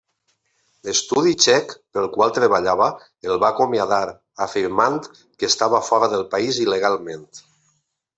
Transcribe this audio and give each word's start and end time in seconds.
L'estudi 0.85 1.33
txec 1.41 1.73
pel 1.97 2.07
qual 2.15 2.33
treballava 2.37 2.87
el 3.33 3.37
va 3.43 3.51
acomiadar, 3.53 3.99
afirmant 4.47 4.97
que 5.21 5.49
estava 5.53 5.83
fora 5.91 6.09
del 6.15 6.25
país 6.33 6.59
il·legalment. 6.65 7.29